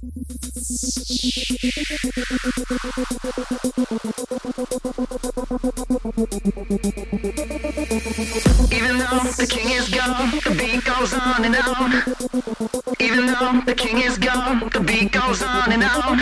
Even 0.00 0.12
though 8.98 9.26
the 9.34 9.46
king 9.50 9.70
is 9.70 9.88
gone, 9.88 10.30
the 10.44 10.50
beat 10.56 10.84
goes 10.84 11.12
on 11.12 11.44
and 11.44 11.56
on. 11.56 11.92
Even 13.00 13.26
though 13.26 13.60
the 13.66 13.74
king 13.74 13.98
is 13.98 14.16
gone, 14.18 14.70
the 14.70 14.78
beat 14.86 15.10
goes 15.10 15.42
on 15.42 15.72
and 15.72 15.82
on. 15.82 16.20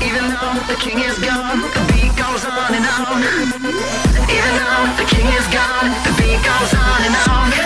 Even 0.00 0.30
though 0.32 0.56
the 0.66 0.76
king 0.80 0.96
is 0.96 1.18
gone, 1.20 1.60
the 1.68 1.84
beat 6.16 6.40
goes 6.42 6.72
on 6.72 7.04
and 7.04 7.20
on. 7.28 7.61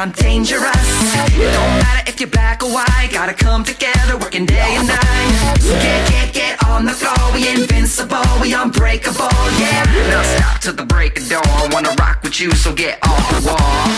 I'm 0.00 0.12
dangerous. 0.12 0.64
It 0.64 1.52
don't 1.52 1.76
matter 1.76 2.08
if 2.10 2.18
you're 2.20 2.30
black 2.30 2.62
or 2.62 2.72
white. 2.72 3.10
Gotta 3.12 3.34
come 3.34 3.62
together, 3.62 4.16
working 4.16 4.46
day 4.46 4.76
and 4.78 4.88
night. 4.88 5.58
So 5.60 5.74
get, 5.74 6.08
get, 6.10 6.32
get 6.32 6.64
on 6.66 6.86
the 6.86 6.92
floor. 6.92 7.34
We 7.34 7.50
invincible, 7.50 8.24
we 8.40 8.54
unbreakable, 8.54 9.28
yeah. 9.60 9.84
Now 10.08 10.22
stop 10.22 10.62
till 10.62 10.72
the 10.72 10.86
break 10.86 11.20
of 11.20 11.28
dawn. 11.28 11.70
Wanna 11.70 11.94
rock 11.98 12.22
with 12.22 12.40
you, 12.40 12.50
so 12.52 12.72
get 12.72 12.98
off 13.02 13.28
the 13.28 13.46
wall. 13.46 13.90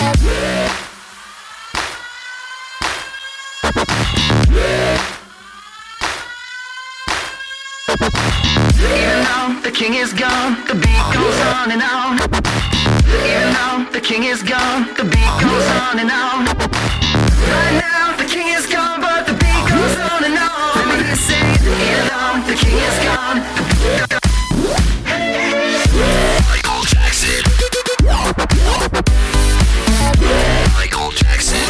Even 4.50 5.21
the 9.60 9.70
king 9.70 9.94
is 9.94 10.12
gone, 10.12 10.56
the 10.66 10.74
beat 10.74 11.04
goes 11.12 11.40
on 11.52 11.70
and 11.72 11.82
on. 11.82 12.16
Even 13.26 13.52
though 13.52 13.84
the 13.92 14.00
king 14.00 14.24
is 14.24 14.42
gone, 14.42 14.88
the 14.96 15.04
beat 15.04 15.34
goes 15.40 15.66
on 15.82 15.98
and 15.98 16.10
on. 16.10 16.46
Right 16.46 17.80
now, 17.80 18.16
the 18.16 18.24
king 18.24 18.48
is 18.48 18.66
gone, 18.66 19.00
but 19.00 19.26
the 19.26 19.34
beat 19.34 19.64
goes 19.68 19.96
on 19.98 20.24
and 20.24 20.38
on. 20.38 20.76
Let 20.76 20.86
me 20.88 20.94
hear 21.02 21.10
you 21.10 21.16
say, 21.16 21.42
even 21.84 22.06
though 22.08 22.40
the 22.48 22.54
king 22.54 22.78
is 22.78 22.98
gone, 23.04 23.42
Michael 26.48 26.82
Jackson. 26.86 27.42
Michael 30.76 31.10
Jackson. 31.12 31.66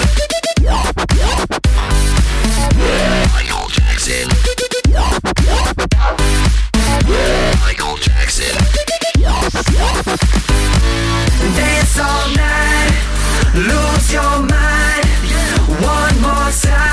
Michael 3.33 3.69
Jackson. 3.69 4.29
Michael 7.03 7.52
Jackson. 8.03 8.57
dance 11.55 11.99
all 12.01 12.29
night, 12.35 12.91
lose 13.55 14.13
your 14.13 14.39
mind. 14.43 15.05
One 15.81 16.21
more 16.21 16.51
time, 16.51 16.92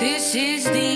Fire 0.00 0.16
is 0.16 0.64
burning 0.64 0.89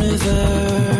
the 0.00 0.99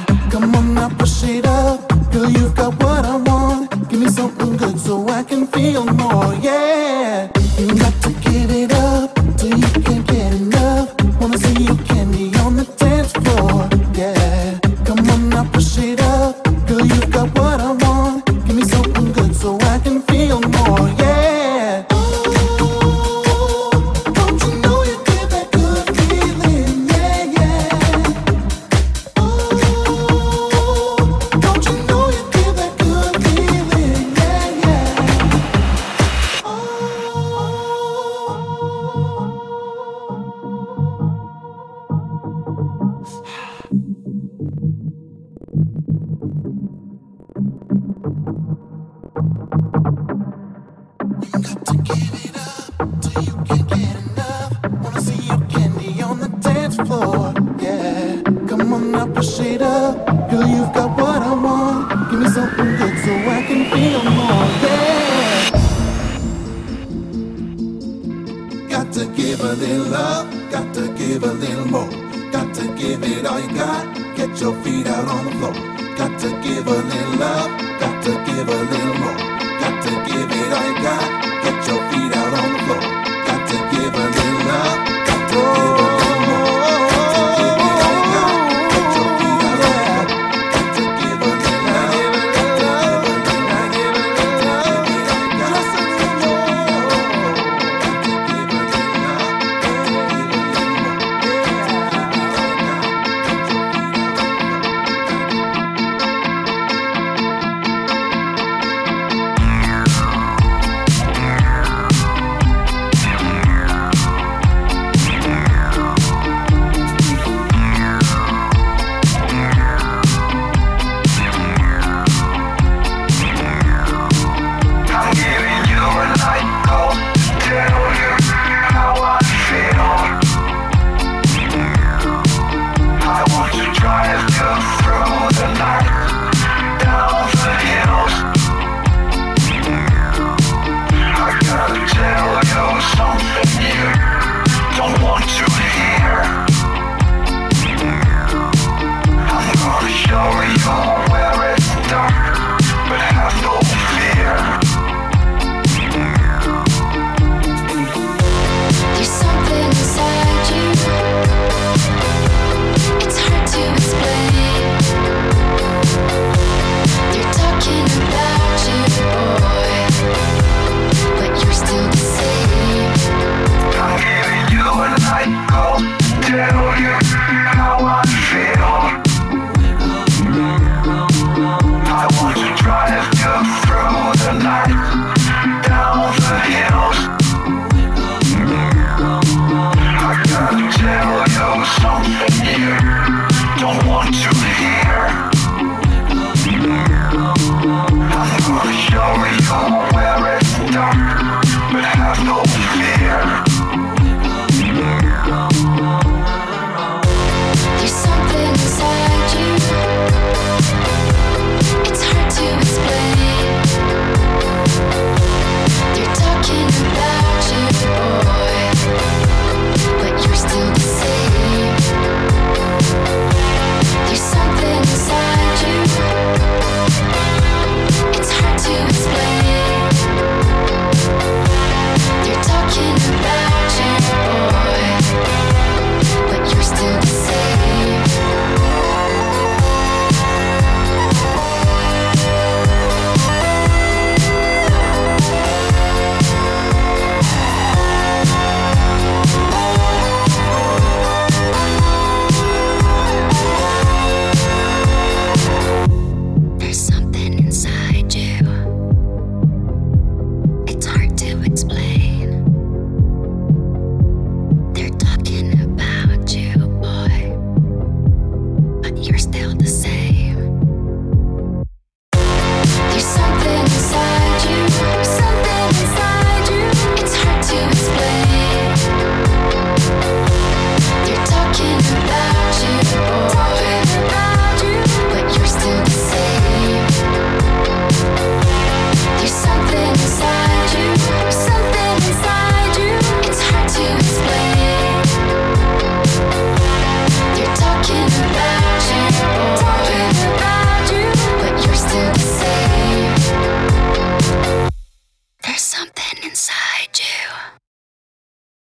shade 59.23 59.61
up. 59.61 60.05
Girl, 60.29 60.47
you've 60.47 60.73
got 60.73 60.97
what 60.97 61.21
I 61.21 61.33
want. 61.33 62.09
Give 62.09 62.19
me 62.21 62.29
something 62.29 62.75
good 62.77 62.97
so 63.05 63.11
I 63.11 63.43
can 63.47 63.69
feel. 63.71 64.10